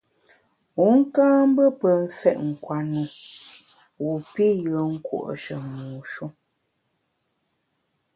[0.79, 3.03] Wu ka mbe pe mfèt nkwenu
[4.03, 5.81] wu pi yùen nkùo’she mu
[6.11, 6.25] shu.